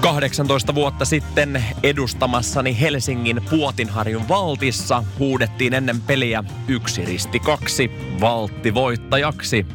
18 0.00 0.74
vuotta 0.74 1.04
sitten 1.04 1.64
edustamassani 1.82 2.80
Helsingin 2.80 3.40
Puotinharjun 3.50 4.28
valtissa 4.28 5.04
huudettiin 5.18 5.74
ennen 5.74 6.00
peliä 6.00 6.44
yksi 6.68 7.04
risti 7.04 7.40
kaksi 7.40 7.90
valtti 8.20 8.74
voittajaksi. 8.74 9.66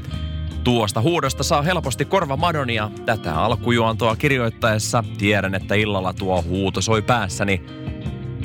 Tuosta 0.63 1.01
huudosta 1.01 1.43
saa 1.43 1.61
helposti 1.61 2.05
korva 2.05 2.37
Madonia. 2.37 2.91
Tätä 3.05 3.35
alkujuontoa 3.35 4.15
kirjoittaessa 4.15 5.03
tiedän, 5.17 5.55
että 5.55 5.75
illalla 5.75 6.13
tuo 6.13 6.41
huuto 6.41 6.81
soi 6.81 7.01
päässäni. 7.01 7.63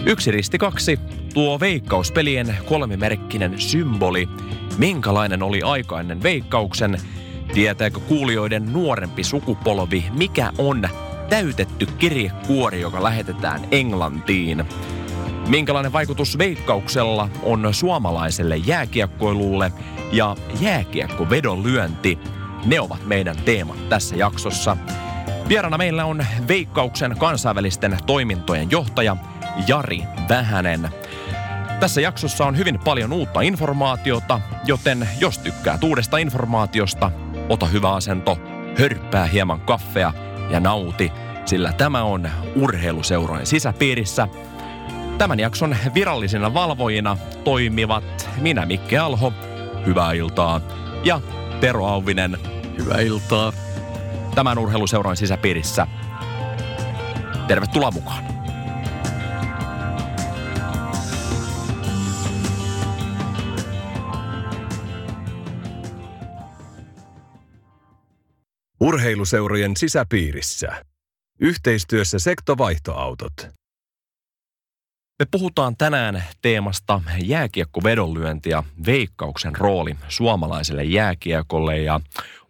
Yksi 0.06 0.30
risti 0.30 0.58
kaksi, 0.58 0.98
tuo 1.34 1.60
veikkauspelien 1.60 2.56
kolmimerkkinen 2.68 3.60
symboli. 3.60 4.28
Minkälainen 4.78 5.42
oli 5.42 5.62
aika 5.62 6.00
ennen 6.00 6.22
veikkauksen? 6.22 7.00
Tietääkö 7.54 8.00
kuulijoiden 8.00 8.72
nuorempi 8.72 9.24
sukupolvi, 9.24 10.04
mikä 10.12 10.52
on 10.58 10.88
täytetty 11.30 11.86
kirjekuori, 11.86 12.80
joka 12.80 13.02
lähetetään 13.02 13.60
Englantiin. 13.70 14.64
Minkälainen 15.48 15.92
vaikutus 15.92 16.38
veikkauksella 16.38 17.28
on 17.42 17.68
suomalaiselle 17.74 18.56
jääkiekkoilulle 18.56 19.72
ja 20.12 20.36
jääkiekkovedon 20.60 21.62
lyönti? 21.62 22.18
Ne 22.64 22.80
ovat 22.80 23.06
meidän 23.06 23.36
teemat 23.36 23.88
tässä 23.88 24.16
jaksossa. 24.16 24.76
Vierana 25.48 25.78
meillä 25.78 26.04
on 26.04 26.26
Veikkauksen 26.48 27.16
kansainvälisten 27.18 27.98
toimintojen 28.06 28.70
johtaja 28.70 29.16
Jari 29.66 30.02
Vähänen. 30.28 30.88
Tässä 31.80 32.00
jaksossa 32.00 32.46
on 32.46 32.56
hyvin 32.56 32.78
paljon 32.78 33.12
uutta 33.12 33.40
informaatiota, 33.40 34.40
joten 34.64 35.08
jos 35.20 35.38
tykkää 35.38 35.78
uudesta 35.82 36.18
informaatiosta, 36.18 37.10
ota 37.48 37.66
hyvä 37.66 37.92
asento, 37.92 38.38
hörppää 38.78 39.26
hieman 39.26 39.60
kaffea– 39.60 40.12
ja 40.50 40.60
nauti, 40.60 41.12
sillä 41.44 41.72
tämä 41.72 42.02
on 42.02 42.30
urheiluseurojen 42.56 43.46
sisäpiirissä. 43.46 44.28
Tämän 45.18 45.40
jakson 45.40 45.76
virallisina 45.94 46.54
valvojina 46.54 47.16
toimivat 47.44 48.30
minä 48.40 48.66
Mikke 48.66 48.98
Alho, 48.98 49.32
hyvää 49.86 50.12
iltaa, 50.12 50.60
ja 51.04 51.20
Tero 51.60 51.86
Auvinen, 51.86 52.38
hyvää 52.78 53.00
iltaa. 53.00 53.52
Tämän 54.34 54.58
urheiluseuran 54.58 55.16
sisäpiirissä. 55.16 55.86
Tervetuloa 57.48 57.90
mukaan. 57.90 58.39
Urheiluseurojen 68.80 69.76
sisäpiirissä. 69.76 70.84
Yhteistyössä 71.40 72.18
sektovaihtoautot. 72.18 73.32
Me 75.18 75.26
puhutaan 75.30 75.76
tänään 75.76 76.24
teemasta 76.42 77.00
jääkiekkovedonlyönti 77.24 78.50
ja 78.50 78.62
veikkauksen 78.86 79.56
rooli 79.56 79.96
suomalaiselle 80.08 80.84
jääkiekolle. 80.84 81.78
Ja 81.78 82.00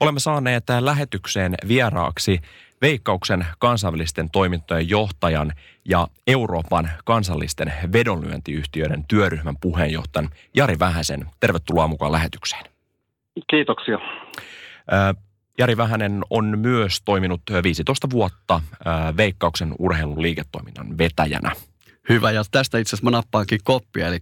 olemme 0.01 0.21
saaneet 0.21 0.65
lähetykseen 0.81 1.55
vieraaksi 1.69 2.41
Veikkauksen 2.83 3.47
kansainvälisten 3.59 4.31
toimintojen 4.31 4.89
johtajan 4.89 5.53
ja 5.85 6.09
Euroopan 6.27 6.91
kansallisten 7.05 7.73
vedonlyöntiyhtiöiden 7.93 9.05
työryhmän 9.09 9.57
puheenjohtajan 9.61 10.31
Jari 10.55 10.79
Vähäsen. 10.79 11.27
Tervetuloa 11.41 11.89
mukaan 11.89 12.13
lähetykseen. 12.13 12.65
Kiitoksia. 13.51 13.99
Jari 15.59 15.77
Vähänen 15.77 16.23
on 16.31 16.59
myös 16.59 17.03
toiminut 17.05 17.43
15 17.63 18.11
vuotta 18.11 18.61
Veikkauksen 19.17 19.75
urheilun 19.79 20.23
liiketoiminnan 20.23 20.99
vetäjänä. 20.99 21.53
Hyvä, 22.09 22.31
ja 22.31 22.43
tästä 22.51 22.79
itse 22.79 22.97
asiassa 22.97 23.11
mä 23.11 23.17
nappaankin 23.17 23.61
koppia, 23.65 24.09
eli 24.09 24.19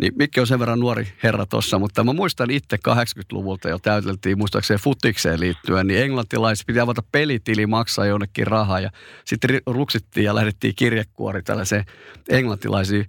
niin 0.00 0.12
Mikki 0.16 0.40
on 0.40 0.46
sen 0.46 0.58
verran 0.58 0.80
nuori 0.80 1.08
herra 1.22 1.46
tuossa, 1.46 1.78
mutta 1.78 2.04
mä 2.04 2.12
muistan 2.12 2.50
itse 2.50 2.76
80-luvulta 2.88 3.68
jo 3.68 3.78
täyteltiin, 3.78 4.38
muistaakseni 4.38 4.80
futikseen 4.80 5.40
liittyen, 5.40 5.86
niin 5.86 6.02
englantilaiset 6.02 6.66
piti 6.66 6.80
avata 6.80 7.02
pelitili, 7.12 7.66
maksaa 7.66 8.06
jonnekin 8.06 8.46
rahaa, 8.46 8.80
ja 8.80 8.90
sitten 9.24 9.60
ruksittiin 9.66 10.24
ja 10.24 10.34
lähdettiin 10.34 10.74
kirjekuori 10.76 11.42
tällaiseen 11.42 11.84
englantilaisiin 12.28 13.06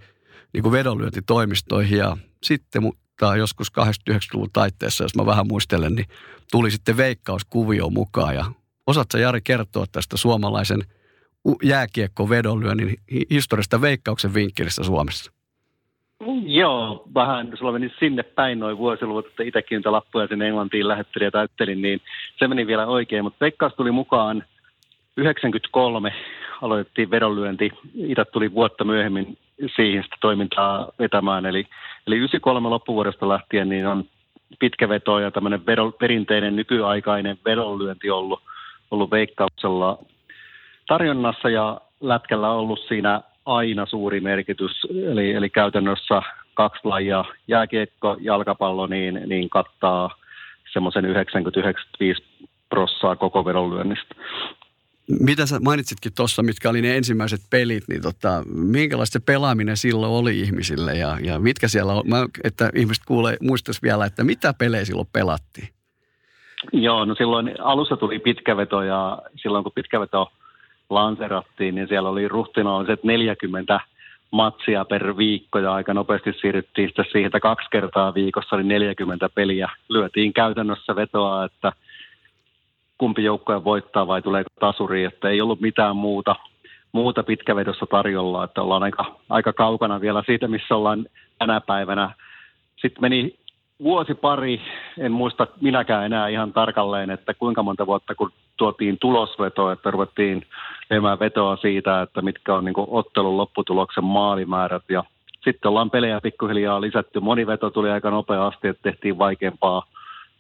niin 0.53 0.63
kuin 0.63 0.71
vedonlyöntitoimistoihin, 0.71 1.97
ja 1.97 2.17
sitten 2.43 2.83
mutta 3.21 3.37
joskus 3.37 3.71
89-luvun 3.79 4.49
taitteessa, 4.53 5.03
jos 5.03 5.15
mä 5.15 5.25
vähän 5.25 5.47
muistelen, 5.47 5.95
niin 5.95 6.05
tuli 6.51 6.71
sitten 6.71 6.97
veikkauskuvio 6.97 7.89
mukaan. 7.89 8.35
Ja 8.35 8.45
osaatko 8.87 9.17
Jari 9.17 9.41
kertoa 9.41 9.85
tästä 9.91 10.17
suomalaisen 10.17 10.79
jääkiekko 11.63 12.29
vedonlyönnin 12.29 12.97
historiasta 13.29 13.81
veikkauksen 13.81 14.33
vinkkelistä 14.33 14.83
Suomessa? 14.83 15.31
Joo, 16.45 17.03
vähän 17.13 17.51
sulla 17.59 17.71
meni 17.71 17.89
sinne 17.99 18.23
päin 18.23 18.59
noin 18.59 18.77
vuosiluvut, 18.77 19.27
että 19.27 19.43
itsekin 19.43 19.75
niitä 19.75 19.91
lappuja 19.91 20.27
sinne 20.27 20.47
Englantiin 20.47 20.87
lähettelin 20.87 21.25
ja 21.25 21.31
täyttelin, 21.31 21.81
niin 21.81 22.01
se 22.39 22.47
meni 22.47 22.67
vielä 22.67 22.87
oikein. 22.87 23.23
Mutta 23.23 23.37
Veikkaus 23.41 23.73
tuli 23.73 23.91
mukaan 23.91 24.43
93, 25.17 26.13
aloitettiin 26.61 27.11
vedonlyönti. 27.11 27.71
Itä 27.95 28.25
tuli 28.25 28.53
vuotta 28.53 28.83
myöhemmin 28.83 29.37
siihen 29.75 30.03
sitä 30.03 30.15
toimintaa 30.21 30.91
vetämään. 30.99 31.45
Eli, 31.45 31.65
eli 32.07 32.15
93 32.15 32.69
loppuvuodesta 32.69 33.29
lähtien 33.29 33.69
niin 33.69 33.87
on 33.87 34.03
pitkä 34.59 34.89
veto 34.89 35.19
ja 35.19 35.31
tämmöinen 35.31 35.61
perinteinen 35.99 36.55
nykyaikainen 36.55 37.37
vedonlyönti 37.45 38.09
ollut, 38.09 38.43
ollut 38.91 39.11
veikkauksella 39.11 39.97
tarjonnassa 40.87 41.49
ja 41.49 41.81
lätkällä 42.01 42.51
on 42.51 42.57
ollut 42.57 42.79
siinä 42.87 43.21
aina 43.45 43.85
suuri 43.85 44.19
merkitys. 44.19 44.71
Eli, 45.11 45.33
eli 45.33 45.49
käytännössä 45.49 46.21
kaksi 46.53 46.81
lajia, 46.83 47.25
jääkiekko, 47.47 48.17
jalkapallo, 48.19 48.87
niin, 48.87 49.21
niin 49.25 49.49
kattaa 49.49 50.15
semmoisen 50.73 51.05
90-95 51.05 52.23
prossaa 52.69 53.15
koko 53.15 53.45
vedonlyönnistä. 53.45 54.15
Mitä 55.19 55.45
sä 55.45 55.59
mainitsitkin 55.59 56.11
tuossa, 56.15 56.43
mitkä 56.43 56.69
oli 56.69 56.81
ne 56.81 56.97
ensimmäiset 56.97 57.41
pelit, 57.49 57.83
niin 57.87 58.01
tota, 58.01 58.43
minkälaista 58.53 59.13
se 59.13 59.25
pelaaminen 59.25 59.77
silloin 59.77 60.11
oli 60.11 60.39
ihmisille 60.39 60.93
ja, 60.93 61.17
ja 61.23 61.39
mitkä 61.39 61.67
siellä 61.67 61.93
on, 61.93 62.03
mä, 62.05 62.25
että 62.43 62.69
ihmiset 62.75 63.03
kuulee, 63.07 63.37
muistaisi 63.41 63.81
vielä, 63.81 64.05
että 64.05 64.23
mitä 64.23 64.53
pelejä 64.53 64.85
silloin 64.85 65.07
pelattiin? 65.13 65.69
Joo, 66.73 67.05
no 67.05 67.15
silloin 67.15 67.61
alussa 67.61 67.97
tuli 67.97 68.19
pitkäveto 68.19 68.81
ja 68.81 69.21
silloin 69.35 69.63
kun 69.63 69.73
pitkäveto 69.75 70.31
lanserattiin, 70.89 71.75
niin 71.75 71.87
siellä 71.87 72.09
oli 72.09 72.27
ruhtinaalliset 72.27 73.03
40 73.03 73.79
matsia 74.31 74.85
per 74.85 75.17
viikko 75.17 75.59
ja 75.59 75.73
aika 75.73 75.93
nopeasti 75.93 76.33
siirryttiin 76.41 76.87
sitten 76.87 77.05
siihen, 77.11 77.25
että 77.25 77.39
kaksi 77.39 77.67
kertaa 77.71 78.13
viikossa 78.13 78.55
oli 78.55 78.63
40 78.63 79.29
peliä. 79.29 79.69
Lyötiin 79.89 80.33
käytännössä 80.33 80.95
vetoa, 80.95 81.45
että– 81.45 81.71
kumpi 82.99 83.23
joukkue 83.23 83.63
voittaa 83.63 84.07
vai 84.07 84.21
tuleeko 84.21 84.49
tasuri, 84.59 85.03
että 85.03 85.29
ei 85.29 85.41
ollut 85.41 85.61
mitään 85.61 85.95
muuta, 85.95 86.35
muuta 86.91 87.23
pitkävedossa 87.23 87.85
tarjolla, 87.85 88.43
että 88.43 88.61
ollaan 88.61 88.83
aika, 88.83 89.15
aika 89.29 89.53
kaukana 89.53 90.01
vielä 90.01 90.23
siitä, 90.25 90.47
missä 90.47 90.75
ollaan 90.75 91.05
tänä 91.39 91.61
päivänä. 91.61 92.13
Sitten 92.81 93.01
meni 93.01 93.35
vuosi 93.83 94.15
pari, 94.15 94.61
en 94.97 95.11
muista 95.11 95.47
minäkään 95.61 96.05
enää 96.05 96.27
ihan 96.27 96.53
tarkalleen, 96.53 97.09
että 97.09 97.33
kuinka 97.33 97.63
monta 97.63 97.87
vuotta, 97.87 98.15
kun 98.15 98.31
tuotiin 98.57 98.97
tulosveto, 99.01 99.71
että 99.71 99.91
ruvettiin 99.91 100.45
tekemään 100.89 101.19
vetoa 101.19 101.57
siitä, 101.57 102.01
että 102.01 102.21
mitkä 102.21 102.55
on 102.55 102.65
niin 102.65 102.75
ottelun 102.77 103.37
lopputuloksen 103.37 104.03
maalimäärät 104.03 104.83
ja 104.89 105.03
sitten 105.43 105.69
ollaan 105.69 105.89
pelejä 105.89 106.21
pikkuhiljaa 106.21 106.81
lisätty. 106.81 107.19
Moni 107.19 107.47
veto 107.47 107.69
tuli 107.69 107.89
aika 107.89 108.09
nopeasti, 108.09 108.67
että 108.67 108.83
tehtiin 108.83 109.17
vaikeampaa 109.17 109.85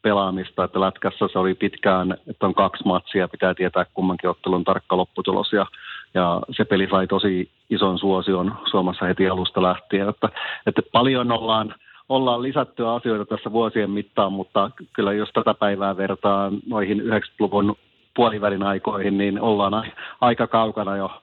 pelaamista, 0.01 0.63
että 0.63 0.79
lätkässä 0.79 1.27
se 1.31 1.39
oli 1.39 1.55
pitkään, 1.55 2.17
että 2.27 2.45
on 2.45 2.53
kaksi 2.53 2.83
matsia, 2.85 3.27
pitää 3.27 3.53
tietää 3.53 3.85
kummankin 3.93 4.29
ottelun 4.29 4.63
tarkka 4.63 4.97
lopputulos 4.97 5.53
ja, 5.53 5.65
ja 6.13 6.41
se 6.51 6.65
peli 6.65 6.87
sai 6.91 7.07
tosi 7.07 7.51
ison 7.69 7.99
suosion 7.99 8.57
Suomessa 8.71 9.05
heti 9.05 9.29
alusta 9.29 9.61
lähtien, 9.61 10.09
että, 10.09 10.29
että 10.67 10.81
paljon 10.91 11.31
ollaan, 11.31 11.75
ollaan 12.09 12.41
lisätty 12.41 12.87
asioita 12.87 13.35
tässä 13.35 13.51
vuosien 13.51 13.91
mittaan, 13.91 14.33
mutta 14.33 14.71
kyllä 14.93 15.13
jos 15.13 15.29
tätä 15.33 15.53
päivää 15.53 15.97
vertaa 15.97 16.51
noihin 16.67 17.01
90-luvun 17.01 17.75
puolivälin 18.15 18.63
aikoihin, 18.63 19.17
niin 19.17 19.41
ollaan 19.41 19.91
aika 20.21 20.47
kaukana 20.47 20.97
jo 20.97 21.21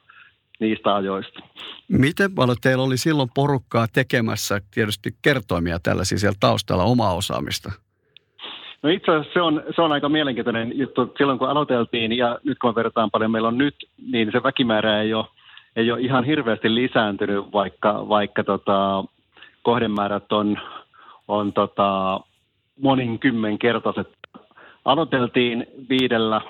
niistä 0.61 0.95
ajoista. 0.95 1.41
Miten 1.89 2.35
paljon 2.35 2.57
teillä 2.63 2.85
oli 2.85 2.99
silloin 2.99 3.31
porukkaa 3.35 3.87
tekemässä 3.93 4.61
tietysti 4.71 5.11
kertoimia 5.23 5.79
tällaisia 5.83 6.19
siellä 6.19 6.37
taustalla 6.41 6.85
omaa 6.85 7.15
osaamista? 7.15 7.73
No 8.83 8.91
itse 8.91 9.11
asiassa 9.13 9.33
se 9.33 9.43
on, 9.43 9.63
se 9.77 9.83
on 9.83 9.93
aika 9.93 10.09
mielenkiintoinen 10.09 10.79
juttu. 10.79 11.15
Silloin 11.19 11.39
kun 11.39 11.49
aloiteltiin 11.49 12.13
ja 12.13 12.39
nyt 12.45 12.59
kun 12.59 12.75
verrataan 12.75 13.11
paljon 13.11 13.31
meillä 13.31 13.49
on 13.49 13.59
nyt, 13.59 13.75
niin 14.13 14.33
se 14.33 14.43
väkimäärä 14.43 15.03
ei 15.03 15.15
ole, 15.15 15.27
ei 15.77 15.93
ole 15.93 16.01
ihan 16.01 16.25
hirveästi 16.25 16.75
lisääntynyt, 16.75 17.53
vaikka, 17.53 18.09
vaikka 18.09 18.45
tota, 18.45 19.05
kohdemäärät 19.63 20.33
on, 20.33 20.59
on 21.29 21.53
tota, 21.53 22.21
monikymmenkertaiset. 22.81 24.09
Aloiteltiin 24.85 25.67
viidellä, 25.89 26.41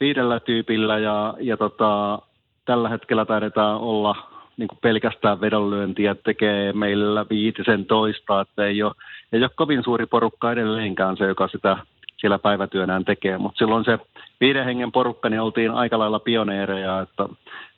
viidellä 0.00 0.40
tyypillä 0.40 0.98
ja, 0.98 1.34
ja 1.40 1.56
tota, 1.56 2.18
tällä 2.64 2.88
hetkellä 2.88 3.24
taidetaan 3.24 3.80
olla 3.80 4.37
niin 4.58 4.68
kuin 4.68 4.78
pelkästään 4.82 5.40
vedonlyöntiä 5.40 6.14
tekee 6.14 6.72
meillä 6.72 7.26
viitisen 7.30 7.86
toista, 7.86 8.40
että 8.40 8.66
ei 8.66 8.82
ole, 8.82 8.92
ei 9.32 9.40
ole 9.40 9.50
kovin 9.54 9.84
suuri 9.84 10.06
porukka 10.06 10.52
edelleenkään 10.52 11.16
se, 11.16 11.24
joka 11.26 11.48
sitä 11.48 11.76
siellä 12.16 12.38
päivätyönään 12.38 13.04
tekee, 13.04 13.38
mutta 13.38 13.58
silloin 13.58 13.84
se 13.84 13.98
viiden 14.40 14.64
hengen 14.64 14.92
porukka, 14.92 15.28
niin 15.28 15.40
oltiin 15.40 15.70
aika 15.70 15.98
lailla 15.98 16.18
pioneereja, 16.18 17.00
että, 17.00 17.28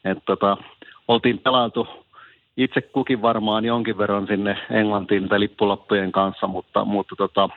että 0.04 0.22
tota, 0.26 0.56
oltiin 1.08 1.38
pelattu 1.38 1.88
itse 2.56 2.80
kukin 2.80 3.22
varmaan 3.22 3.64
jonkin 3.64 3.98
verran 3.98 4.26
sinne 4.26 4.58
Englantiin 4.70 5.28
tai 5.28 5.40
lippulappujen 5.40 6.12
kanssa, 6.12 6.46
mutta, 6.46 6.84
mutta 6.84 7.14
tota, 7.16 7.48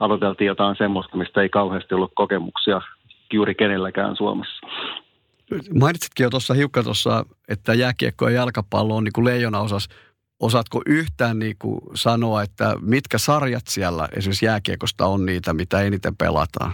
aloiteltiin 0.00 0.46
jotain 0.46 0.76
semmoista, 0.76 1.16
mistä 1.16 1.42
ei 1.42 1.48
kauheasti 1.48 1.94
ollut 1.94 2.12
kokemuksia 2.14 2.80
juuri 3.32 3.54
kenelläkään 3.54 4.16
Suomessa. 4.16 4.66
Mainitsitkin 5.80 6.24
jo 6.24 6.30
tuossa 6.30 6.54
hiukka 6.54 6.82
tuossa, 6.82 7.24
että 7.48 7.74
jääkiekko 7.74 8.28
ja 8.28 8.34
jalkapallo 8.34 8.96
on 8.96 9.04
niin 9.04 9.12
kuin 9.12 9.24
leijona 9.24 9.60
osas. 9.60 9.88
Osaatko 10.40 10.82
yhtään 10.86 11.38
niin 11.38 11.56
kuin 11.58 11.80
sanoa, 11.94 12.42
että 12.42 12.74
mitkä 12.80 13.18
sarjat 13.18 13.66
siellä 13.68 14.08
esimerkiksi 14.16 14.46
jääkiekosta 14.46 15.06
on 15.06 15.26
niitä, 15.26 15.52
mitä 15.52 15.80
eniten 15.80 16.16
pelataan? 16.16 16.72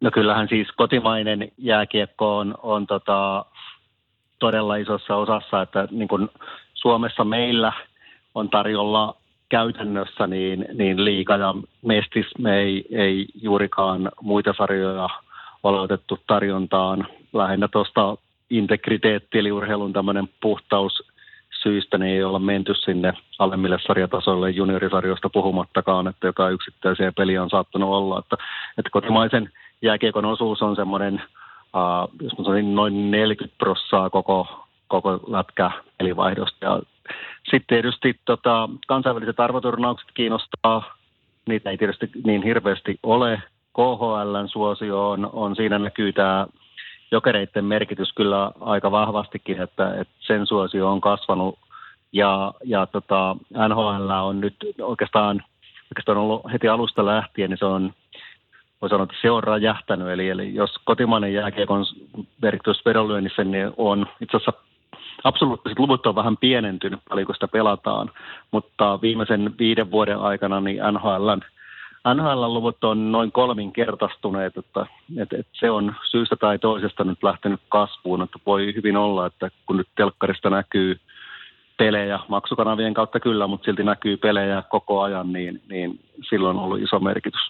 No 0.00 0.10
kyllähän 0.10 0.48
siis 0.48 0.68
kotimainen 0.76 1.52
jääkiekko 1.58 2.38
on, 2.38 2.54
on 2.62 2.86
tota, 2.86 3.44
todella 4.38 4.76
isossa 4.76 5.16
osassa, 5.16 5.62
että 5.62 5.88
niin 5.90 6.08
kuin 6.08 6.28
Suomessa 6.74 7.24
meillä 7.24 7.72
on 8.34 8.50
tarjolla 8.50 9.16
käytännössä 9.48 10.26
niin, 10.26 10.66
niin 10.74 11.04
liika 11.04 11.36
ja 11.36 11.54
mestis 11.82 12.26
me 12.38 12.58
ei, 12.58 12.84
ei 12.90 13.26
juurikaan 13.34 14.10
muita 14.20 14.54
sarjoja 14.58 15.08
ole 15.62 15.80
otettu 15.80 16.18
tarjontaan 16.26 17.08
lähinnä 17.36 17.68
tuosta 17.68 18.16
integriteetti 18.50 19.38
eli 19.38 19.52
urheilun 19.52 19.92
tämmöinen 19.92 20.28
puhtaus 20.40 21.02
syistä 21.62 21.98
niin 21.98 22.16
ei 22.16 22.24
olla 22.24 22.38
menty 22.38 22.74
sinne 22.74 23.12
alemmille 23.38 23.78
sarjatasoille 23.86 24.50
juniorisarjoista 24.50 25.30
puhumattakaan, 25.30 26.08
että 26.08 26.26
jotain 26.26 26.54
yksittäisiä 26.54 27.12
peliä 27.12 27.42
on 27.42 27.50
saattanut 27.50 27.90
olla. 27.90 28.18
Että, 28.18 28.36
että 28.78 28.90
kotimaisen 28.90 29.50
jääkiekon 29.82 30.24
osuus 30.24 30.62
on 30.62 30.76
semmoinen, 30.76 31.14
uh, 31.14 32.22
jos 32.22 32.38
mä 32.38 32.44
sanoin, 32.44 32.74
noin 32.74 33.10
40 33.10 33.58
prossaa 33.58 34.10
koko, 34.10 34.66
koko 34.88 35.20
lätkä 35.26 35.70
pelivaihdosta. 35.98 36.64
Ja 36.64 36.80
sitten 37.50 37.66
tietysti 37.68 38.20
tota, 38.24 38.68
kansainväliset 38.86 39.40
arvoturnaukset 39.40 40.08
kiinnostaa, 40.14 40.96
niitä 41.46 41.70
ei 41.70 41.78
tietysti 41.78 42.10
niin 42.24 42.42
hirveästi 42.42 42.98
ole. 43.02 43.42
KHLn 43.72 44.48
suosio 44.48 45.10
on, 45.10 45.30
on 45.32 45.56
siinä 45.56 45.78
näkyy 45.78 46.12
tämä 46.12 46.46
jokereiden 47.10 47.64
merkitys 47.64 48.12
kyllä 48.12 48.50
aika 48.60 48.90
vahvastikin, 48.90 49.62
että, 49.62 49.94
että 50.00 50.14
sen 50.18 50.46
suosio 50.46 50.88
on 50.88 51.00
kasvanut 51.00 51.58
ja, 52.12 52.54
ja 52.64 52.86
tota, 52.86 53.36
NHL 53.68 54.10
on 54.10 54.40
nyt 54.40 54.56
oikeastaan, 54.80 55.44
oikeastaan 55.84 56.18
ollut 56.18 56.52
heti 56.52 56.68
alusta 56.68 57.06
lähtien, 57.06 57.50
niin 57.50 57.58
se 57.58 57.64
on, 57.64 57.92
voi 58.82 58.90
sanoa, 58.90 59.04
että 59.04 59.16
se 59.22 59.30
on 59.30 59.44
räjähtänyt. 59.44 60.08
Eli, 60.08 60.28
eli 60.28 60.54
jos 60.54 60.74
kotimainen 60.84 61.34
jääkiekon 61.34 61.84
merkitys 62.42 62.84
vedonlyönnissä, 62.86 63.44
niin 63.44 63.72
on 63.76 64.06
itse 64.20 64.36
asiassa 64.36 64.52
absoluuttiset 65.24 65.78
luvut 65.78 66.06
on 66.06 66.14
vähän 66.14 66.36
pienentynyt 66.36 67.00
paljon, 67.08 67.26
kun 67.26 67.34
sitä 67.34 67.48
pelataan, 67.48 68.10
mutta 68.50 68.98
viimeisen 69.02 69.54
viiden 69.58 69.90
vuoden 69.90 70.18
aikana 70.18 70.60
niin 70.60 70.80
NHLn 70.92 71.40
NHL-luvut 72.14 72.84
on 72.84 73.12
noin 73.12 73.32
kolminkertaistuneet, 73.32 74.56
että, 74.56 74.86
että, 75.18 75.36
että 75.36 75.52
se 75.60 75.70
on 75.70 75.94
syystä 76.10 76.36
tai 76.36 76.58
toisesta 76.58 77.04
nyt 77.04 77.22
lähtenyt 77.22 77.60
kasvuun, 77.68 78.22
että 78.22 78.38
voi 78.46 78.72
hyvin 78.76 78.96
olla, 78.96 79.26
että 79.26 79.50
kun 79.66 79.76
nyt 79.76 79.88
telkkarista 79.96 80.50
näkyy 80.50 81.00
pelejä, 81.76 82.20
maksukanavien 82.28 82.94
kautta 82.94 83.20
kyllä, 83.20 83.46
mutta 83.46 83.64
silti 83.64 83.82
näkyy 83.82 84.16
pelejä 84.16 84.62
koko 84.70 85.02
ajan, 85.02 85.32
niin, 85.32 85.62
niin 85.68 86.00
silloin 86.30 86.56
on 86.56 86.62
ollut 86.62 86.80
iso 86.80 86.98
merkitys. 87.00 87.40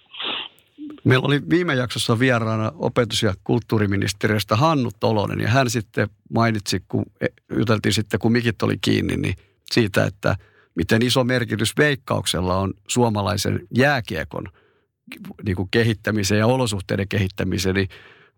Meillä 1.04 1.26
oli 1.26 1.40
viime 1.50 1.74
jaksossa 1.74 2.18
vieraana 2.18 2.72
opetus- 2.78 3.22
ja 3.22 3.34
kulttuuriministeriöstä 3.44 4.56
Hannu 4.56 4.90
Tolonen, 5.00 5.40
ja 5.40 5.48
hän 5.48 5.70
sitten 5.70 6.08
mainitsi, 6.34 6.82
kun 6.88 7.04
e, 7.20 7.26
juteltiin 7.58 7.92
sitten, 7.92 8.20
kun 8.20 8.32
mikit 8.32 8.62
oli 8.62 8.74
kiinni, 8.80 9.16
niin 9.16 9.34
siitä, 9.72 10.04
että– 10.04 10.36
miten 10.76 11.02
iso 11.02 11.24
merkitys 11.24 11.72
veikkauksella 11.78 12.56
on 12.56 12.74
suomalaisen 12.88 13.60
jääkiekon 13.76 14.44
niin 15.44 15.56
kuin 15.56 15.68
kehittämiseen 15.70 16.38
ja 16.38 16.46
olosuhteiden 16.46 17.08
kehittämiseen, 17.08 17.74
niin 17.74 17.88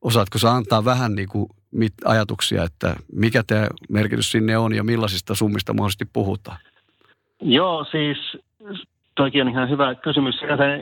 osaatko 0.02 0.38
sä 0.38 0.50
antaa 0.50 0.85
vähän 0.85 1.14
niin 1.14 1.29
kuin 1.29 1.46
mit, 1.70 1.93
ajatuksia, 2.05 2.64
että 2.64 2.96
mikä 3.12 3.43
tämä 3.46 3.67
merkitys 3.88 4.31
sinne 4.31 4.58
on 4.58 4.75
ja 4.75 4.85
millaisista 4.85 5.35
summista 5.35 5.73
mahdollisesti 5.73 6.05
puhutaan? 6.12 6.58
Joo, 7.40 7.85
siis 7.85 8.19
toikin 9.17 9.43
on 9.43 9.49
ihan 9.49 9.70
hyvä 9.70 9.94
kysymys. 9.94 10.35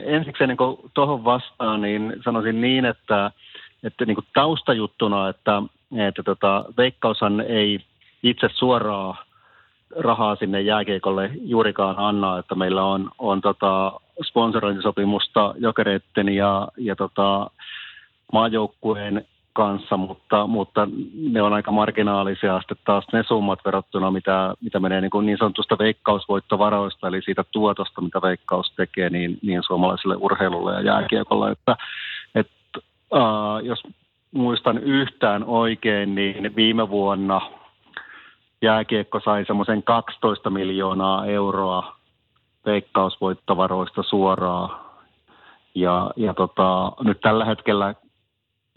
Ensiksi 0.05 0.43
ennen 0.43 0.57
kuin 0.57 0.77
tuohon 0.93 1.23
vastaan, 1.23 1.81
niin 1.81 2.13
sanoisin 2.25 2.61
niin, 2.61 2.85
että, 2.85 3.31
että 3.83 4.05
niin 4.05 4.15
kuin 4.15 4.27
taustajuttuna, 4.33 5.29
että, 5.29 5.63
että 6.07 6.23
tota, 6.23 6.65
Veikkaushan 6.77 7.41
ei 7.41 7.79
itse 8.23 8.49
suoraan 8.53 9.26
rahaa 9.95 10.35
sinne 10.35 10.61
jääkiekolle 10.61 11.31
juurikaan 11.41 11.95
anna, 11.97 12.37
että 12.37 12.55
meillä 12.55 12.83
on, 12.83 13.09
on 13.19 13.41
tota 13.41 13.99
sponsorointisopimusta 14.23 15.53
jokereitten 15.57 16.29
ja, 16.29 16.67
ja 16.77 16.95
tota 16.95 17.51
maajoukkueen 18.33 19.25
kanssa, 19.53 19.97
mutta, 19.97 20.47
mutta 20.47 20.87
ne 21.31 21.41
on 21.41 21.53
aika 21.53 21.71
marginaalisia 21.71 22.59
sitten 22.59 22.77
taas 22.85 23.05
ne 23.13 23.23
summat 23.23 23.59
verrattuna, 23.65 24.11
mitä, 24.11 24.53
mitä 24.61 24.79
menee 24.79 25.01
niin, 25.01 25.11
kuin 25.11 25.25
niin 25.25 25.37
sanotusta 25.37 25.77
veikkausvoittovaroista, 25.79 27.07
eli 27.07 27.21
siitä 27.21 27.43
tuotosta, 27.51 28.01
mitä 28.01 28.21
veikkaus 28.21 28.73
tekee 28.75 29.09
niin, 29.09 29.37
niin 29.41 29.63
suomalaiselle 29.63 30.15
urheilulle 30.15 30.73
ja 30.73 30.81
jääkiekolle. 30.81 31.51
Että, 31.51 31.77
et, 32.35 32.47
uh, 33.13 33.63
jos 33.63 33.83
muistan 34.31 34.77
yhtään 34.77 35.43
oikein, 35.43 36.15
niin 36.15 36.55
viime 36.55 36.89
vuonna– 36.89 37.41
jääkiekko 38.61 39.19
sai 39.19 39.45
semmoisen 39.45 39.83
12 39.83 40.49
miljoonaa 40.49 41.25
euroa 41.25 41.95
veikkausvoittovaroista 42.65 44.03
suoraan. 44.03 44.87
Ja, 45.75 46.11
ja 46.15 46.33
tota, 46.33 46.91
nyt 47.03 47.21
tällä 47.21 47.45
hetkellä 47.45 47.95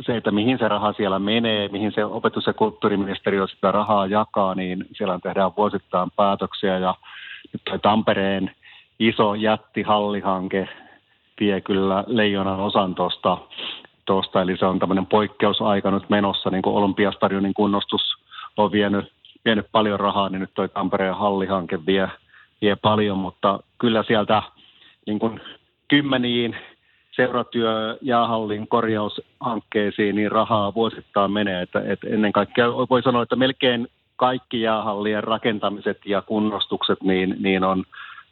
se, 0.06 0.16
että 0.16 0.30
mihin 0.30 0.58
se 0.58 0.68
raha 0.68 0.92
siellä 0.92 1.18
menee, 1.18 1.68
mihin 1.68 1.92
se 1.92 2.04
opetus- 2.04 2.46
ja 2.46 2.52
kulttuuriministeriö 2.52 3.46
sitä 3.46 3.72
rahaa 3.72 4.06
jakaa, 4.06 4.54
niin 4.54 4.86
siellä 4.92 5.18
tehdään 5.22 5.56
vuosittain 5.56 6.10
päätöksiä 6.16 6.78
ja 6.78 6.94
nyt 7.52 7.62
toi 7.64 7.78
Tampereen 7.78 8.50
iso 8.98 9.34
jättihallihanke 9.34 10.68
vie 11.40 11.60
kyllä 11.60 12.04
leijonan 12.06 12.60
osan 12.60 12.94
tuosta, 12.94 13.38
tosta, 14.06 14.42
eli 14.42 14.56
se 14.56 14.66
on 14.66 14.78
tämmöinen 14.78 15.06
poikkeusaika 15.06 15.90
nyt 15.90 16.10
menossa, 16.10 16.50
niin 16.50 16.62
kuin 16.62 16.76
Olympiastadionin 16.76 17.54
kunnostus 17.54 18.02
on 18.56 18.72
vienyt 18.72 19.12
vienyt 19.44 19.66
paljon 19.72 20.00
rahaa, 20.00 20.28
niin 20.28 20.40
nyt 20.40 20.50
toi 20.54 20.68
Tampereen 20.68 21.16
hallihanke 21.16 21.86
vie, 21.86 22.10
vie 22.60 22.76
paljon, 22.76 23.18
mutta 23.18 23.60
kyllä 23.78 24.02
sieltä 24.02 24.42
niin 25.06 25.18
kuin 25.18 25.40
kymmeniin 25.88 26.56
seuratyö 27.12 27.98
jäähallin 28.02 28.68
korjaushankkeisiin 28.68 30.16
niin 30.16 30.32
rahaa 30.32 30.74
vuosittain 30.74 31.32
menee. 31.32 31.62
Että, 31.62 31.82
että 31.86 32.08
ennen 32.10 32.32
kaikkea 32.32 32.68
voi 32.90 33.02
sanoa, 33.02 33.22
että 33.22 33.36
melkein 33.36 33.88
kaikki 34.16 34.60
jäähallien 34.60 35.24
rakentamiset 35.24 35.98
ja 36.06 36.22
kunnostukset 36.22 37.02
niin, 37.02 37.36
niin 37.38 37.64
on 37.64 37.84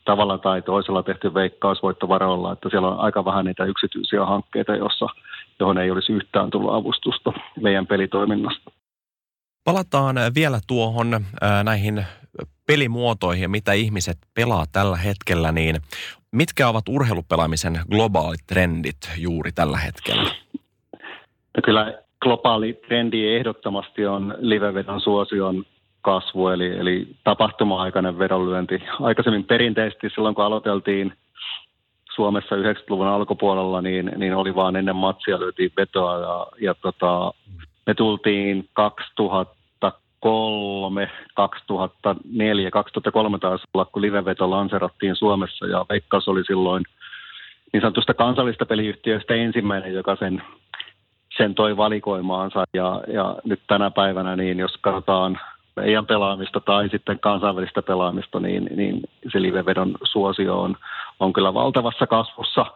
tavalla 0.05 0.39
tai 0.39 0.63
toisella 0.63 1.03
tehty 1.03 1.35
veikkausvoittovaroilla, 1.35 2.53
että 2.53 2.69
siellä 2.71 2.89
on 2.89 3.01
aika 3.01 3.25
vähän 3.25 3.45
niitä 3.45 3.65
yksityisiä 3.65 4.25
hankkeita, 4.25 4.77
jossa, 4.77 5.07
johon 5.61 5.79
ei 5.79 5.91
olisi 5.91 6.13
yhtään 6.13 6.51
tullut 6.51 6.75
avustusta 6.75 7.33
meidän 7.61 7.87
pelitoiminnasta. 7.87 8.71
Palataan 9.69 10.17
vielä 10.35 10.59
tuohon 10.67 11.07
näihin 11.65 12.07
pelimuotoihin, 12.67 13.51
mitä 13.51 13.73
ihmiset 13.73 14.19
pelaa 14.35 14.65
tällä 14.73 14.97
hetkellä, 14.97 15.53
niin 15.53 15.77
Mitkä 16.33 16.69
ovat 16.69 16.89
urheilupelaamisen 16.89 17.81
globaalit 17.91 18.41
trendit 18.47 19.11
juuri 19.17 19.53
tällä 19.53 19.79
hetkellä? 19.79 20.31
No 21.57 21.61
kyllä 21.65 21.95
globaali 22.21 22.81
trendi 22.89 23.37
ehdottomasti 23.37 24.07
on 24.07 24.35
livevedon 24.39 25.01
suosion 25.01 25.65
kasvu, 26.01 26.49
eli, 26.49 26.79
eli 26.79 27.09
tapahtuma-aikainen 27.25 28.19
vedonlyönti. 28.19 28.83
Aikaisemmin 29.01 29.45
perinteisesti 29.45 30.11
silloin, 30.15 30.35
kun 30.35 30.45
aloiteltiin 30.45 31.13
Suomessa 32.15 32.55
90-luvun 32.57 33.07
alkupuolella, 33.07 33.83
niin, 33.83 34.13
niin 34.17 34.35
oli 34.35 34.55
vaan 34.55 34.77
ennen 34.77 34.97
matsia 34.97 35.41
löytiin 35.41 35.73
vetoa 35.77 36.19
ja, 36.19 36.47
ja 36.61 36.75
tota, 36.75 37.33
me 37.87 37.95
tultiin 37.95 38.69
2003, 40.21 41.11
2004, 41.35 42.71
2003 42.71 43.39
taisi 43.39 43.65
olla, 43.75 43.85
kun 43.85 44.03
liveveto 44.03 44.51
lanserattiin 44.51 45.17
Suomessa 45.17 45.67
ja 45.67 45.87
Veikkaus 45.89 46.29
oli 46.29 46.45
silloin 46.45 46.85
niin 47.73 47.81
sanotusta 47.81 48.15
kansallista 48.15 48.67
peliyhtiöistä 48.67 49.35
ensimmäinen, 49.35 49.95
joka 49.95 50.17
sen, 50.17 50.43
sen 51.37 51.55
toi 51.55 51.77
valikoimaansa 51.77 52.65
ja, 52.73 53.03
ja 53.13 53.37
nyt 53.45 53.61
tänä 53.67 53.91
päivänä, 53.91 54.37
niin 54.37 54.59
jos 54.59 54.77
katsotaan 54.81 55.39
meidän 55.77 56.07
pelaamista 56.07 56.61
tai 56.61 56.89
sitten 56.89 57.21
kansainvälistä 57.21 57.83
pelaamista, 57.83 58.41
niin, 58.41 58.69
niin 58.77 59.01
se 59.33 59.43
livevedon 59.43 59.95
suosio 60.03 60.61
on, 60.61 60.77
on 61.21 61.33
kyllä 61.33 61.55
valtavassa 61.55 62.07
kasvussa. 62.07 62.67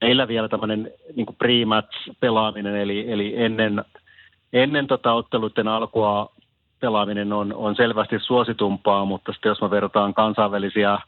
Meillä 0.00 0.28
vielä 0.28 0.48
tämmöinen 0.48 0.90
niin 1.16 1.26
pre-match-pelaaminen, 1.38 2.76
eli, 2.76 3.12
eli 3.12 3.34
ennen, 3.36 3.84
ennen 4.52 4.86
tota 4.86 5.12
otteluiden 5.12 5.68
alkua 5.68 6.32
pelaaminen 6.84 7.32
on, 7.32 7.54
on 7.54 7.76
selvästi 7.76 8.16
suositumpaa, 8.18 9.04
mutta 9.04 9.32
sitten 9.32 9.50
jos 9.50 9.60
me 9.60 9.70
verrataan 9.70 10.14
kansainvälisiä 10.14 10.98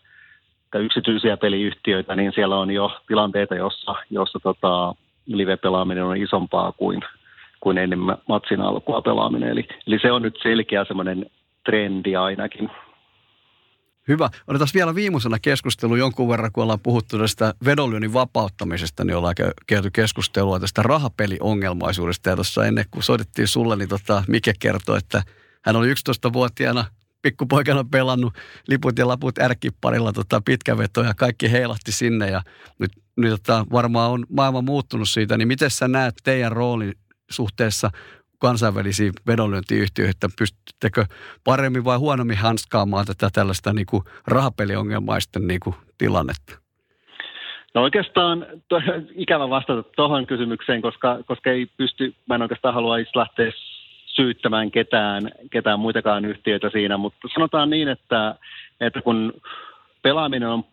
tai 0.71 0.85
yksityisiä 0.85 1.37
peliyhtiöitä, 1.37 2.17
niin 2.17 2.33
siellä 2.35 2.57
on 2.57 2.71
jo 2.71 3.01
tilanteita, 3.09 3.55
jossa, 3.55 3.95
jossa 4.11 4.39
tota, 4.43 4.95
live-pelaaminen 5.27 6.05
on 6.05 6.17
isompaa 6.17 6.73
kuin, 6.73 7.01
kuin 7.61 7.79
ennen 7.79 7.99
matsin 8.29 8.61
alkua 8.61 9.03
pelaaminen. 9.03 9.49
Eli, 9.49 9.69
eli 9.87 9.99
se 10.03 10.13
on 10.13 10.23
nyt 10.23 10.39
selkeä 10.43 10.85
semmoinen 10.85 11.27
trendi 11.65 12.17
ainakin. 12.17 12.71
Hyvä. 14.09 14.29
Otetaan 14.49 14.69
vielä 14.75 14.95
viimeisenä 14.95 15.39
keskustelu 15.43 15.97
jonkun 15.97 16.29
verran, 16.29 16.53
kun 16.53 16.63
ollaan 16.63 16.81
puhuttu 16.83 17.19
tästä 17.19 17.55
vedonlyönnin 17.65 18.13
vapauttamisesta, 18.13 19.05
niin 19.05 19.17
ollaan 19.17 19.35
käyty 19.67 19.91
keskustelua 19.93 20.61
tästä 20.61 20.83
rahapeliongelmaisuudesta. 20.83 22.31
Ja 22.31 22.37
tuossa 22.37 22.67
ennen 22.67 22.85
kuin 22.91 23.03
soitettiin 23.03 23.49
sulle, 23.49 23.77
niin 23.77 23.89
tota, 23.89 24.23
Mike 24.29 24.53
kertoi, 24.59 24.99
että 24.99 25.23
hän 25.67 25.77
oli 25.77 25.93
11-vuotiaana 25.93 26.85
pikkupoikana 27.23 27.85
pelannut 27.91 28.33
liput 28.69 28.99
ja 28.99 29.09
laput 29.09 29.39
ärkipparilla 29.39 30.13
tota, 30.13 30.41
pitkäveto 30.45 31.03
ja 31.03 31.15
kaikki 31.15 31.53
heilahti 31.53 31.93
sinne 31.93 32.31
ja 32.31 32.43
nyt, 32.79 32.91
nyt 33.17 33.31
tota, 33.31 33.67
varmaan 33.73 34.11
on 34.11 34.27
maailma 34.31 34.63
muuttunut 34.63 35.09
siitä, 35.09 35.37
niin 35.37 35.49
miten 35.49 35.71
sä 35.71 35.89
näet 35.89 36.15
teidän 36.25 36.53
roolin 36.53 36.95
suhteessa 37.31 37.91
kansainvälisiin 38.39 39.13
vedonlyöntiyhtiöihin, 39.27 40.11
että 40.11 40.29
pystyttekö 40.39 41.05
paremmin 41.45 41.85
vai 41.85 41.99
huonommin 41.99 42.39
hanskaamaan 42.39 43.07
tätä 43.07 43.29
tällaista 43.33 43.73
niin 43.73 43.87
kuin 43.87 44.03
rahapeliongelmaisten 44.27 45.47
niin 45.47 45.61
kuin 45.61 45.77
tilannetta? 45.99 46.59
No 47.75 47.83
oikeastaan 47.83 48.47
to, 48.69 48.81
ikävä 49.15 49.51
vastata 49.51 49.83
tuohon 49.83 50.27
kysymykseen, 50.27 50.83
koska, 50.83 51.19
koska 51.27 51.51
ei 51.51 51.67
pysty, 51.67 52.15
mä 52.29 52.35
en 52.35 52.43
oikeastaan 52.43 52.75
halua 52.75 52.97
lähteä 53.15 53.53
syyttämään 54.17 54.71
ketään, 54.71 55.31
ketään 55.51 55.81
muitakaan 55.81 56.25
yhtiöitä 56.25 56.71
siinä, 56.71 56.97
mutta 56.97 57.29
sanotaan 57.35 57.71
niin, 57.71 57.89
että, 57.89 58.35
että 58.81 59.03
kun 59.03 59.33
pelaaminen 60.03 60.49
on 60.49 60.65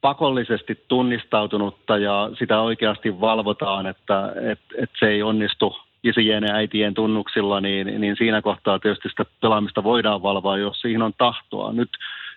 pakollisesti 0.00 0.84
tunnistautunutta 0.88 1.98
ja 1.98 2.30
sitä 2.38 2.60
oikeasti 2.60 3.20
valvotaan, 3.20 3.86
että, 3.86 4.32
että, 4.36 4.74
että 4.82 4.96
se 4.98 5.08
ei 5.08 5.22
onnistu 5.22 5.76
isien 6.04 6.44
ja 6.44 6.54
äitien 6.54 6.94
tunnuksilla, 6.94 7.60
niin, 7.60 8.00
niin 8.00 8.16
siinä 8.16 8.42
kohtaa 8.42 8.78
tietysti 8.78 9.08
sitä 9.08 9.24
pelaamista 9.40 9.84
voidaan 9.84 10.22
valvoa, 10.22 10.58
jos 10.58 10.80
siihen 10.80 11.02
on 11.02 11.12
tahtoa. 11.18 11.72
Nyt, 11.72 11.90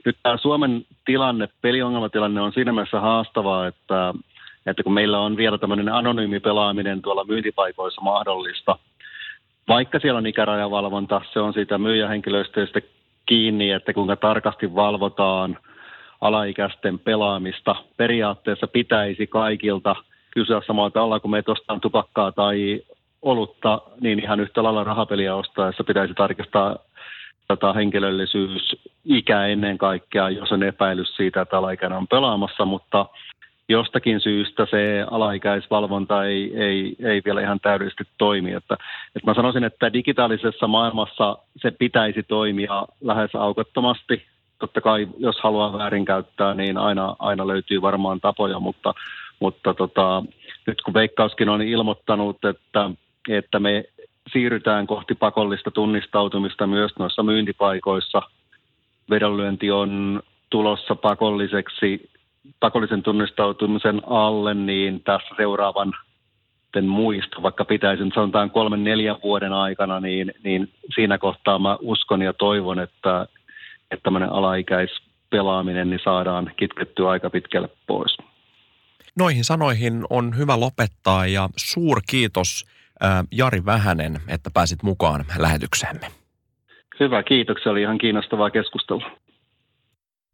nyt 0.05 0.17
tämä 0.23 0.37
Suomen 0.37 0.85
tilanne, 1.05 1.49
peliongelmatilanne 1.61 2.41
on 2.41 2.53
siinä 2.53 2.71
mielessä 2.71 2.99
haastavaa, 2.99 3.67
että, 3.67 4.13
että 4.65 4.83
kun 4.83 4.93
meillä 4.93 5.19
on 5.19 5.37
vielä 5.37 5.57
tämmöinen 5.57 5.93
anonyymi 5.93 6.39
pelaaminen 6.39 7.01
tuolla 7.01 7.23
myyntipaikoissa 7.23 8.01
mahdollista, 8.01 8.79
vaikka 9.71 9.99
siellä 9.99 10.17
on 10.17 10.27
ikärajavalvonta, 10.27 11.21
se 11.33 11.39
on 11.39 11.53
siitä 11.53 11.77
myyjähenkilöstöistä 11.77 12.81
kiinni, 13.25 13.71
että 13.71 13.93
kuinka 13.93 14.15
tarkasti 14.15 14.75
valvotaan 14.75 15.57
alaikäisten 16.21 16.99
pelaamista. 16.99 17.75
Periaatteessa 17.97 18.67
pitäisi 18.67 19.27
kaikilta 19.27 19.95
kysyä 20.31 20.61
samalta 20.67 20.93
tavalla, 20.93 21.19
kun 21.19 21.31
me 21.31 21.43
ostaa 21.47 21.79
tupakkaa 21.79 22.31
tai 22.31 22.81
olutta, 23.21 23.81
niin 24.01 24.19
ihan 24.19 24.39
yhtä 24.39 24.63
lailla 24.63 24.83
rahapeliä 24.83 25.35
ostaessa 25.35 25.83
pitäisi 25.83 26.13
tarkistaa 26.13 26.75
tätä 27.47 27.73
henkilöllisyys, 27.73 28.75
ikä 29.05 29.45
ennen 29.45 29.77
kaikkea, 29.77 30.29
jos 30.29 30.51
on 30.51 30.63
epäilys 30.63 31.15
siitä, 31.15 31.41
että 31.41 31.57
alaikäinen 31.57 31.97
on 31.97 32.07
pelaamassa, 32.07 32.65
mutta 32.65 33.05
jostakin 33.71 34.19
syystä 34.19 34.67
se 34.69 35.05
alaikäisvalvonta 35.11 36.25
ei, 36.25 36.57
ei, 36.57 36.95
ei 36.99 37.21
vielä 37.25 37.41
ihan 37.41 37.59
täydellisesti 37.59 38.03
toimi. 38.17 38.53
Että, 38.53 38.77
että 39.15 39.31
mä 39.31 39.33
sanoisin, 39.33 39.63
että 39.63 39.93
digitaalisessa 39.93 40.67
maailmassa 40.67 41.37
se 41.57 41.71
pitäisi 41.71 42.23
toimia 42.23 42.85
lähes 43.01 43.35
aukottomasti. 43.35 44.23
Totta 44.59 44.81
kai, 44.81 45.07
jos 45.17 45.39
haluaa 45.39 45.77
väärinkäyttää, 45.77 46.53
niin 46.53 46.77
aina, 46.77 47.15
aina 47.19 47.47
löytyy 47.47 47.81
varmaan 47.81 48.19
tapoja, 48.19 48.59
mutta, 48.59 48.93
mutta 49.39 49.73
tota, 49.73 50.23
nyt 50.67 50.81
kun 50.81 50.93
Veikkauskin 50.93 51.49
on 51.49 51.61
ilmoittanut, 51.61 52.45
että 52.45 52.89
että 53.29 53.59
me 53.59 53.83
siirrytään 54.33 54.87
kohti 54.87 55.15
pakollista 55.15 55.71
tunnistautumista 55.71 56.67
myös 56.67 56.91
noissa 56.99 57.23
myyntipaikoissa. 57.23 58.21
Vedonlyönti 59.09 59.71
on 59.71 60.21
tulossa 60.49 60.95
pakolliseksi, 60.95 62.09
pakollisen 62.59 63.03
tunnistautumisen 63.03 64.01
alle, 64.07 64.53
niin 64.53 65.03
tässä 65.03 65.35
seuraavan 65.37 65.93
muista, 66.81 67.41
vaikka 67.43 67.65
pitäisin 67.65 68.11
sanotaan 68.15 68.51
kolmen 68.51 68.83
neljän 68.83 69.17
vuoden 69.23 69.53
aikana, 69.53 69.99
niin, 69.99 70.33
niin 70.43 70.73
siinä 70.95 71.17
kohtaa 71.17 71.59
mä 71.59 71.77
uskon 71.81 72.21
ja 72.21 72.33
toivon, 72.33 72.79
että, 72.79 73.27
että 73.91 74.03
tämmöinen 74.03 74.29
alaikäispelaaminen 74.29 75.89
niin 75.89 75.99
saadaan 76.03 76.51
kitkettyä 76.57 77.09
aika 77.09 77.29
pitkälle 77.29 77.69
pois. 77.87 78.17
Noihin 79.17 79.43
sanoihin 79.43 80.05
on 80.09 80.37
hyvä 80.37 80.59
lopettaa 80.59 81.27
ja 81.27 81.49
suurkiitos 81.55 82.65
Jari 83.31 83.65
Vähänen, 83.65 84.19
että 84.27 84.49
pääsit 84.53 84.83
mukaan 84.83 85.25
lähetykseemme. 85.37 86.07
Hyvä, 86.99 87.23
kiitoksia. 87.23 87.71
Oli 87.71 87.81
ihan 87.81 87.97
kiinnostavaa 87.97 88.49
keskustelua. 88.49 89.11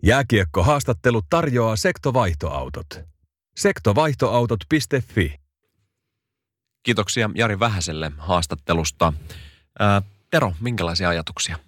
Jääkiekko-haastattelu 0.03 1.21
tarjoaa 1.29 1.75
sektovaihtoautot. 1.75 2.87
Sektovaihtoautot.fi 3.57 5.35
Kiitoksia 6.83 7.29
Jari 7.35 7.59
Vähäselle 7.59 8.11
haastattelusta. 8.17 9.13
Ää, 9.79 10.01
Tero, 10.29 10.53
minkälaisia 10.61 11.09
ajatuksia? 11.09 11.59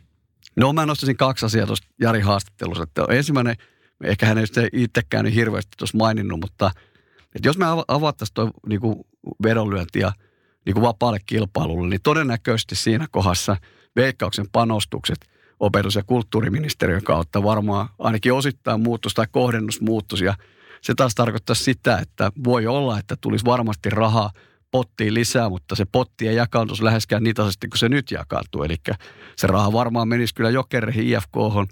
No 0.55 0.73
mä 0.73 0.85
nostaisin 0.85 1.17
kaksi 1.17 1.45
asiaa 1.45 1.67
tuosta 1.67 1.87
Jari 2.01 2.21
haastattelusta. 2.21 2.83
Että 2.83 3.05
ensimmäinen, 3.09 3.55
ehkä 4.03 4.25
hän 4.25 4.37
ei 4.37 4.45
itsekään 4.73 5.25
niin 5.25 5.35
hirveästi 5.35 5.71
tuossa 5.77 5.97
maininnut, 5.97 6.39
mutta 6.39 6.71
että 7.35 7.49
jos 7.49 7.57
me 7.57 7.65
avattaisiin 7.87 8.33
tuo 8.33 8.51
niin 8.67 8.81
vedonlyönti 9.43 9.99
ja– 9.99 10.11
niin 10.69 10.73
kuin 10.73 10.83
vapaalle 10.83 11.19
kilpailulle, 11.25 11.89
niin 11.89 12.01
todennäköisesti 12.01 12.75
siinä 12.75 13.07
kohdassa 13.11 13.57
veikkauksen 13.95 14.45
panostukset 14.51 15.17
opetus- 15.59 15.95
ja 15.95 16.03
kulttuuriministeriön 16.03 17.03
kautta 17.03 17.43
varmaan 17.43 17.89
ainakin 17.99 18.33
osittain 18.33 18.81
muuttus 18.81 19.13
tai 19.13 19.25
kohdennus 19.31 19.81
muuttus. 19.81 20.21
Ja 20.21 20.35
se 20.81 20.93
taas 20.95 21.15
tarkoittaa 21.15 21.55
sitä, 21.55 21.97
että 21.97 22.31
voi 22.43 22.67
olla, 22.67 22.99
että 22.99 23.15
tulisi 23.21 23.45
varmasti 23.45 23.89
rahaa 23.89 24.31
pottiin 24.71 25.13
lisää, 25.13 25.49
mutta 25.49 25.75
se 25.75 25.85
potti 25.85 26.27
ei 26.27 26.35
jakautuisi 26.35 26.83
läheskään 26.83 27.23
niin 27.23 27.35
tasaisesti 27.35 27.67
kuin 27.67 27.79
se 27.79 27.89
nyt 27.89 28.11
jakautuu. 28.11 28.63
Eli 28.63 28.75
se 29.35 29.47
raha 29.47 29.73
varmaan 29.73 30.07
menisi 30.07 30.35
kyllä 30.35 30.49
jokereihin, 30.49 31.07
IFKhon, 31.07 31.67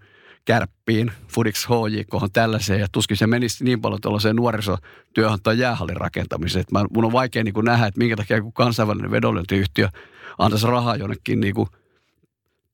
kärppiin, 0.46 1.12
Fudix 1.28 1.68
HJK 1.68 2.32
tällaiseen, 2.34 2.80
ja 2.80 2.88
tuskin 2.92 3.18
se 3.18 3.28
menisi 3.28 3.64
niin 3.64 3.82
paljon 3.82 4.02
tuollaiseen 4.02 4.36
nuorisotyöhön 4.36 5.40
tai 5.44 5.60
jäähallin 5.60 5.98
rakentamiseen. 5.98 6.62
Että 6.62 6.86
mun 6.94 7.06
on 7.06 7.12
vaikea 7.12 7.44
niin 7.44 7.54
kuin 7.54 7.66
nähdä, 7.66 7.88
että 7.88 7.98
minkä 7.98 8.16
takia 8.16 8.42
kun 8.42 8.54
kansainvälinen 8.54 9.12
vedonlyöntiyhtiö 9.12 9.90
antaisi 10.38 10.68
rahaa 10.68 10.96
jonnekin 10.96 11.40
niin 11.40 11.56
kuin 11.56 11.70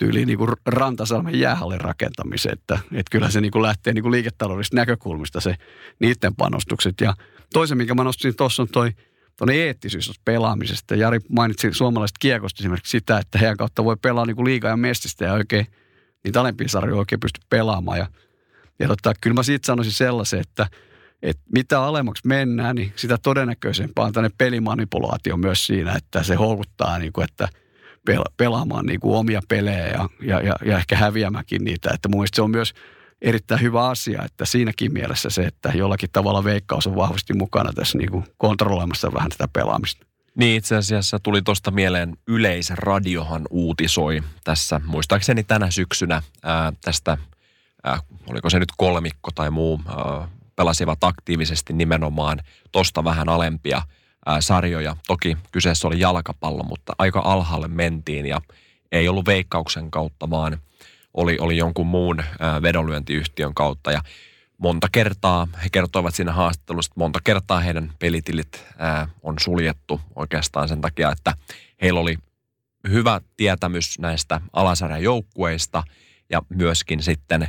tyyliin 0.06 0.28
niin 0.28 0.38
kuin 0.38 0.52
Rantasalmen 0.66 1.40
jäähallin 1.40 1.82
rakentamiseen. 1.82 2.54
Että, 2.54 2.80
että 2.92 3.12
kyllä 3.12 3.30
se 3.30 3.42
niin 3.42 3.52
kuin 3.52 3.64
lähtee 3.64 3.94
niin 3.94 4.02
kuin 4.02 4.12
liiketaloudellisesta 4.12 4.76
näkökulmista 4.76 5.42
se 5.42 5.56
niiden 6.00 6.36
panostukset. 6.36 7.02
Ja 7.02 7.14
toisen, 7.54 7.78
minkä 7.78 7.96
mä 7.96 8.04
nostin 8.04 8.36
tuossa 8.36 8.64
on 8.64 8.68
toi 8.68 8.92
tuonne 9.38 9.56
eettisyys 9.56 10.12
pelaamisesta. 10.26 10.96
Jari 10.96 11.20
mainitsi 11.30 11.74
suomalaiset 11.74 12.18
kiekosta 12.20 12.62
esimerkiksi 12.62 12.92
sitä, 12.92 13.18
että 13.18 13.38
heidän 13.38 13.58
kautta 13.58 13.84
voi 13.84 13.98
pelaa 14.02 14.26
niin 14.26 14.36
kuin 14.36 14.46
liigaa 14.46 14.72
ja 14.72 14.78
mestistä 14.78 15.26
ja 15.26 15.34
oikein– 15.34 15.68
niitä 16.24 16.42
alempia 16.42 16.68
sarjoja 16.68 17.00
oikein 17.00 17.20
pysty 17.20 17.42
pelaamaan. 17.50 17.98
Ja, 17.98 18.08
ja 18.80 18.88
tota, 18.88 19.14
kyllä 19.22 19.34
mä 19.34 19.44
siitä 19.44 19.66
sanoisin 19.66 19.94
sellaisen, 19.94 20.40
että, 20.40 20.68
että 21.22 21.44
mitä 21.54 21.84
alemmaksi 21.84 22.28
mennään, 22.28 22.76
niin 22.76 22.94
sitä 22.96 23.18
todennäköisempää 23.18 24.06
on 24.06 24.14
tänne 24.14 24.30
pelimanipulaatio 24.38 25.38
myös 25.38 25.66
siinä, 25.66 25.94
että 25.94 26.24
se 26.24 26.36
houkuttaa, 26.36 27.00
niin 27.00 27.14
kuin, 27.14 27.26
että 27.26 27.48
pelaamaan 28.38 28.86
niin 28.86 29.00
kuin 29.00 29.18
omia 29.18 29.42
pelejä 29.48 29.88
ja, 29.88 30.10
ja, 30.22 30.42
ja, 30.42 30.56
ja 30.66 30.78
ehkä 30.78 30.96
häviämäkin 30.98 31.64
niitä. 31.64 31.92
Että 31.94 32.10
mun 32.10 32.26
se 32.34 32.42
on 32.42 32.52
myös 32.52 32.74
erittäin 33.22 33.62
hyvä 33.62 33.88
asia, 33.88 34.24
että 34.26 34.46
siinäkin 34.46 34.94
mielessä 34.94 35.30
se, 35.30 35.44
että 35.44 35.72
jollakin 35.76 36.10
tavalla 36.14 36.44
veikkaus 36.44 36.88
on 36.88 36.96
vahvasti 36.96 37.34
mukana 37.34 37.74
tässä 37.74 37.98
niin 37.98 38.12
kuin 38.12 38.26
kontrolloimassa 38.38 39.14
vähän 39.14 39.30
tätä 39.30 39.48
pelaamista. 39.54 40.06
Niin 40.36 40.58
itse 40.58 40.76
asiassa 40.76 41.20
tuli 41.20 41.42
tuosta 41.42 41.72
mieleen 41.72 42.18
Yleisradiohan 42.28 43.42
uutisoi 43.50 44.24
tässä, 44.44 44.82
muistaakseni 44.86 45.44
tänä 45.44 45.72
syksynä 45.72 46.22
ää, 46.44 46.74
tästä, 46.82 47.18
ää, 47.84 48.00
oliko 48.30 48.50
se 48.50 48.60
nyt 48.60 48.70
kolmikko 48.78 49.32
tai 49.36 49.50
muu, 49.50 49.82
ää, 49.88 50.28
pelasivat 50.56 51.04
aktiivisesti 51.04 51.74
nimenomaan 51.74 52.40
tosta 52.72 53.04
vähän 53.04 53.30
alempia 53.30 53.82
ää, 54.26 54.42
sarjoja. 54.42 54.98
Toki 55.08 55.38
kyseessä 55.52 55.88
oli 55.88 56.00
jalkapallo, 56.00 56.64
mutta 56.64 56.94
aika 56.98 57.22
alhaalle 57.26 57.68
mentiin 57.68 58.26
ja 58.26 58.42
ei 58.92 59.08
ollut 59.08 59.26
veikkauksen 59.26 59.92
kautta, 59.92 60.30
vaan 60.30 60.58
oli, 61.14 61.38
oli 61.40 61.58
jonkun 61.58 61.88
muun 61.88 62.24
ää, 62.40 62.62
vedonlyöntiyhtiön 62.62 63.54
kautta. 63.54 63.92
Ja 63.92 64.02
monta 64.58 64.88
kertaa, 64.92 65.48
he 65.64 65.68
kertoivat 65.72 66.16
siinä 66.16 66.32
haastattelussa, 66.32 66.90
että 66.90 67.00
monta 67.00 67.20
kertaa 67.24 67.60
heidän 67.60 67.92
pelitilit 68.00 68.66
ää, 68.78 69.08
on 69.24 69.36
suljettu 69.40 70.02
oikeastaan 70.16 70.68
sen 70.68 70.82
takia, 70.82 71.12
että 71.12 71.34
heillä 71.82 72.00
oli 72.00 72.18
hyvä 72.90 73.22
tietämys 73.38 74.00
näistä 74.00 74.42
alasarjan 74.54 75.04
joukkueista 75.04 75.84
ja 76.30 76.42
myöskin 76.50 77.04
sitten 77.04 77.48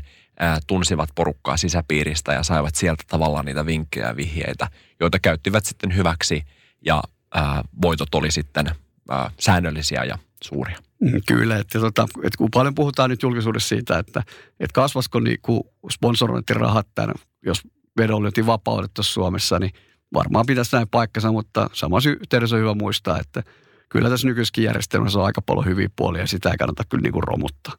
tunsivat 0.66 1.08
porukkaa 1.14 1.56
sisäpiiristä 1.56 2.32
ja 2.32 2.42
saivat 2.42 2.74
sieltä 2.74 3.04
tavallaan 3.06 3.44
niitä 3.44 3.66
vinkkejä 3.66 4.06
ja 4.06 4.16
vihjeitä, 4.16 4.68
joita 5.00 5.18
käyttivät 5.18 5.64
sitten 5.64 5.96
hyväksi 5.96 6.42
ja 6.86 7.02
ää, 7.34 7.62
voitot 7.82 8.14
oli 8.14 8.30
sitten 8.30 8.66
ää, 9.10 9.30
säännöllisiä 9.40 10.04
ja 10.04 10.18
suuria. 10.44 10.78
Mm, 11.00 11.20
kyllä, 11.26 11.56
että, 11.56 11.80
tota, 11.80 12.06
että 12.16 12.38
kun 12.38 12.48
paljon 12.54 12.74
puhutaan 12.74 13.10
nyt 13.10 13.22
julkisuudessa 13.22 13.68
siitä, 13.68 13.98
että, 13.98 14.22
että 14.60 14.74
kasvasko 14.74 15.20
niinku 15.20 15.72
sponsorointirahat 15.90 16.86
tämän, 16.94 17.14
jos 17.46 17.62
vedonlyönti 17.98 18.46
vapaudettaisiin 18.46 19.14
Suomessa, 19.14 19.58
niin 19.58 19.72
varmaan 20.14 20.46
pitäisi 20.46 20.76
näin 20.76 20.88
paikkansa, 20.88 21.32
mutta 21.32 21.70
samassa 21.72 22.10
yhteydessä 22.10 22.56
on 22.56 22.62
hyvä 22.62 22.74
muistaa, 22.74 23.18
että 23.18 23.42
kyllä 23.88 24.10
tässä 24.10 24.26
nykyisessäkin 24.26 24.64
järjestelmässä 24.64 25.18
on 25.18 25.24
aika 25.24 25.42
paljon 25.42 25.66
hyviä 25.66 25.88
puolia 25.96 26.20
ja 26.20 26.26
sitä 26.26 26.50
ei 26.50 26.56
kannata 26.56 26.84
kyllä 26.88 27.02
niinku 27.02 27.20
romuttaa. 27.20 27.74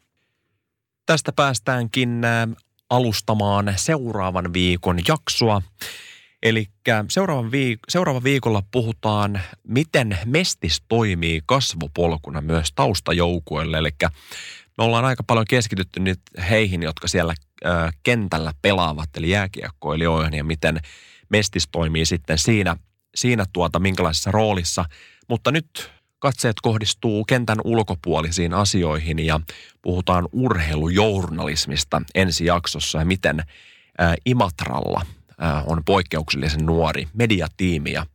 Tästä 1.06 1.32
päästäänkin 1.32 2.22
alustamaan 2.90 3.74
seuraavan 3.76 4.54
viikon 4.54 5.00
jaksoa. 5.08 5.62
Eli 6.46 6.68
seuraavan, 7.10 7.52
viik- 7.52 7.80
seuraavan 7.90 8.24
viikolla 8.24 8.64
puhutaan, 8.72 9.42
miten 9.68 10.18
Mestis 10.26 10.82
toimii 10.88 11.42
kasvupolkuna 11.46 12.42
myös 12.42 12.70
taustajoukuille. 12.76 13.78
Eli 13.78 13.90
me 14.78 14.84
ollaan 14.84 15.06
aika 15.06 15.24
paljon 15.24 15.46
keskitytty 15.50 16.00
nyt 16.00 16.20
heihin, 16.50 16.84
jotka 16.84 17.08
siellä 17.08 17.34
äh, 17.66 17.94
kentällä 18.04 18.54
pelaavat, 18.62 19.10
eli 19.18 19.30
jääkiekkoilijoihin, 19.30 20.34
ja 20.34 20.44
miten 20.44 20.80
Mestis 21.30 21.68
toimii 21.72 22.06
sitten 22.06 22.38
siinä, 22.38 22.78
siinä 23.16 23.46
tuota, 23.54 23.80
minkälaisessa 23.80 24.32
roolissa. 24.32 24.86
Mutta 25.30 25.52
nyt 25.52 25.92
katseet 26.20 26.56
kohdistuu 26.62 27.26
kentän 27.26 27.60
ulkopuolisiin 27.64 28.54
asioihin 28.54 29.26
ja 29.26 29.40
puhutaan 29.82 30.28
urheilujournalismista 30.32 32.02
ensi 32.16 32.46
jaksossa 32.46 33.00
ja 33.00 33.06
miten 33.06 33.44
Imatralla 34.26 35.06
on 35.66 35.84
poikkeuksellisen 35.86 36.66
nuori 36.66 37.08
mediatiimi 37.14 37.92
ja, 37.92 38.06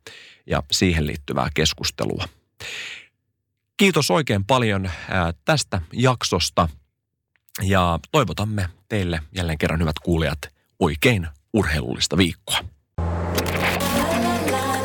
ja 0.47 0.63
siihen 0.71 1.07
liittyvää 1.07 1.49
keskustelua. 1.53 2.25
Kiitos 3.77 4.11
oikein 4.11 4.45
paljon 4.45 4.89
ää, 5.09 5.33
tästä 5.45 5.81
jaksosta 5.93 6.69
ja 7.61 7.99
toivotamme 8.11 8.69
teille 8.89 9.19
jälleen 9.35 9.57
kerran 9.57 9.79
hyvät 9.79 9.99
kuulijat 9.99 10.39
oikein 10.79 11.27
urheilullista 11.53 12.17
viikkoa. 12.17 12.57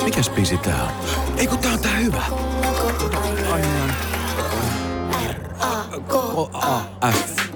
Mikäs 0.05 0.31
biisi 0.31 0.59
tää 0.59 0.83
on? 0.83 0.93
Ei 1.39 1.47
kun 1.47 1.59
tää 1.59 1.73
on 1.73 1.81
tää 1.81 1.97
hyvä. 1.97 2.23
R-A-K-A-F. 5.33 7.56